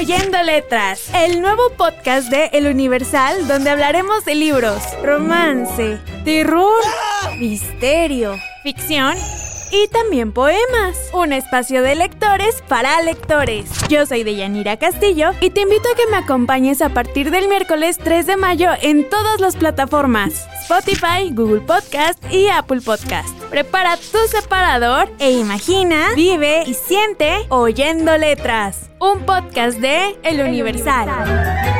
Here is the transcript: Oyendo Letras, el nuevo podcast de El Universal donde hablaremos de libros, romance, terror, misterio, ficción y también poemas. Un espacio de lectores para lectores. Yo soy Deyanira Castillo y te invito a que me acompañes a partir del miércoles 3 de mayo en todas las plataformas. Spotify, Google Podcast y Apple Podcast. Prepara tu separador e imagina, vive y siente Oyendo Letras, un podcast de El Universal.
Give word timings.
Oyendo 0.00 0.42
Letras, 0.42 1.10
el 1.14 1.42
nuevo 1.42 1.60
podcast 1.76 2.30
de 2.30 2.46
El 2.54 2.66
Universal 2.68 3.46
donde 3.46 3.68
hablaremos 3.68 4.24
de 4.24 4.34
libros, 4.34 4.82
romance, 5.02 5.98
terror, 6.24 6.82
misterio, 7.38 8.34
ficción 8.62 9.14
y 9.70 9.88
también 9.88 10.32
poemas. 10.32 10.96
Un 11.12 11.34
espacio 11.34 11.82
de 11.82 11.96
lectores 11.96 12.62
para 12.66 13.02
lectores. 13.02 13.70
Yo 13.90 14.06
soy 14.06 14.24
Deyanira 14.24 14.78
Castillo 14.78 15.32
y 15.38 15.50
te 15.50 15.60
invito 15.60 15.90
a 15.92 15.94
que 15.94 16.10
me 16.10 16.16
acompañes 16.16 16.80
a 16.80 16.88
partir 16.88 17.30
del 17.30 17.48
miércoles 17.48 17.98
3 18.02 18.24
de 18.24 18.36
mayo 18.38 18.70
en 18.80 19.06
todas 19.06 19.38
las 19.38 19.54
plataformas. 19.56 20.48
Spotify, 20.62 21.30
Google 21.30 21.60
Podcast 21.60 22.24
y 22.32 22.48
Apple 22.48 22.80
Podcast. 22.80 23.39
Prepara 23.50 23.96
tu 23.96 24.18
separador 24.28 25.10
e 25.18 25.32
imagina, 25.32 26.10
vive 26.14 26.62
y 26.66 26.74
siente 26.74 27.46
Oyendo 27.48 28.16
Letras, 28.16 28.90
un 29.00 29.26
podcast 29.26 29.78
de 29.78 30.16
El 30.22 30.40
Universal. 30.40 31.79